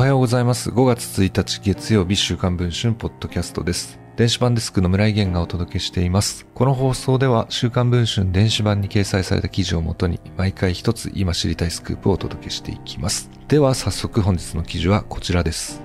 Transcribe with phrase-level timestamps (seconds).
[0.00, 0.70] おはようございます。
[0.70, 4.00] 5月1日月曜日週刊文春ポッドキャストです。
[4.16, 6.46] 電子版デスクの村井弦がお届けしています。
[6.54, 13.30] この放送では週刊文春電子版に掲載された記事をもとに毎回一つ今知りたいスクープをお届けしていきます。
[13.46, 15.82] では早速本日の記事はこちらです。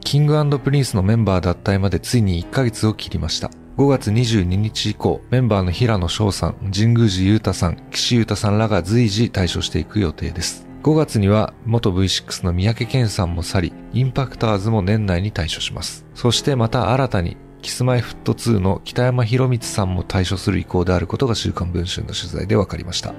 [0.00, 3.50] キングプリンスのメンバー脱退までついに1ヶ月を切りました。
[3.76, 10.67] 5月22日以降、メンバーの平野紫耀さん、神宮寺勇太さん、岸優太さんらが随時退所していく予定です。
[10.82, 16.06] 5月には元 V6 の三宅健さんも去り、インパクターズも年内に退所します。
[16.14, 23.12] そしてまた新たに、キスマイフット2の北山宏光さんも退所する意向であることが週刊文春の取材で分かりました。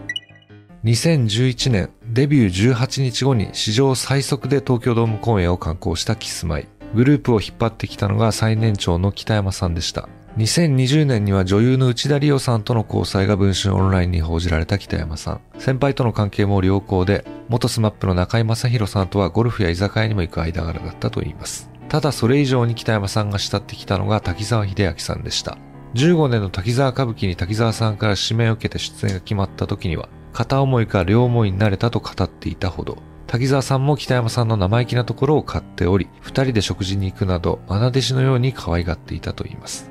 [0.85, 6.67] 2011年、デビュー18日後に史上最速で東京ドーム公演を敢行したキスマイ。
[6.95, 10.07] グループを引っ張ってきたのが最年長の北山さんでした。
[10.37, 15.41] 2020年には女優の内田理央さんとの交際が文春オンラインに報じられた北山さん。
[15.57, 21.69] 先輩との関係も良好で、元スマップの中居正広さんとはゴルフや居酒屋にも行く間柄だったといいます。
[21.89, 25.57] ただそれ以上に北山さんが慕ってきたのが滝沢秀明さんでした。
[25.95, 39.89] 15年の滝沢歌舞伎に滝沢さんから指名を受けて出演が決まった時には、片思いか両思いになれたと語っていたほど、滝沢さんも北山さんの生意気なところを買っており、二人で食事に行くなど、愛弟子のように可愛がっていたといいます。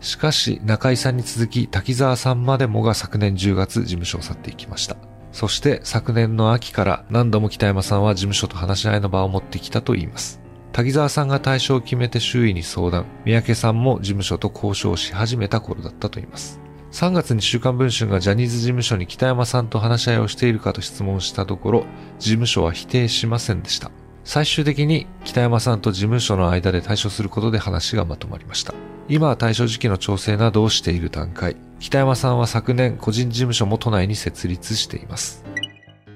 [0.00, 4.96] しかし、中井さんに続き、滝沢さんまでもが昨年10月事務所を去っていきました。
[5.32, 10.40] そして、昨年の秋から何度も北山さんは事務所と話し合いの場を持ってきたといいます。
[10.72, 16.60] 滝沢さんが対象を決めて周囲に相談、三宅さんも事務所と交渉し始めた頃だったといいます。
[16.92, 21.86] 3月に週刊文春がジャニーズ事務所に北山さんと話し合いをしているかと質問したところ、
[22.18, 23.90] 事務所は否定しませんでした。
[24.24, 28.74] 最終的に北山さんと事務所の間で対処することで話がまとまりました。
[29.08, 31.56] 今は対処時期の調整などをしている段階。
[31.80, 35.44] 北山さんは昨年個人事務所も都内に設立しています。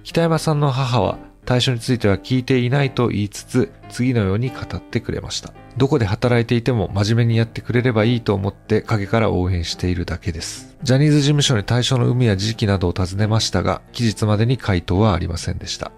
[0.05, 5.53] 北山さんの母は対処については聞いていないと言いつつ、次のように語ってくれました。
[5.77, 10.77] どこで働いていても真面目にやってくれればいいと思って陰から応援しているだけです。
[10.83, 15.92] ジャニーズ事務所に対処の有無や時期などを尋ねましたが、期日までに回答はありませんでした。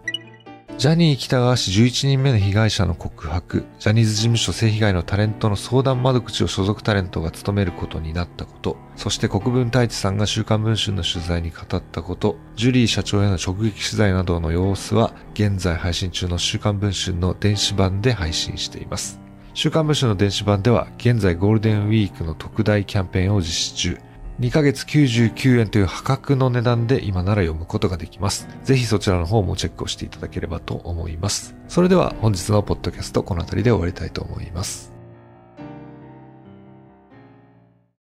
[0.79, 19.19] ジャニー喜多川氏11人目の被害者の告白、ジャニーズ事務所性被害のタレントの相談窓口を所属タレントが務めることになったこと、そして国分太一さんが週刊文春の取材に語ったこと、ジュリー社長への直撃取材などの様子は、現在配信中の週刊文春の電子版で配信しています。
[19.55, 23.99] 週刊文春の電子版では、現在ゴールデンウィークの特大キャンペーンを実施中。
[24.41, 28.49] 2ヶ月99円という破格の値段で今なら読むことができます。
[28.63, 31.57] ぜひそちらの方もチェックをしていただければと思います。
[31.67, 34.98] それでは本日のポッドキャストこの辺りで終わりたいと思います。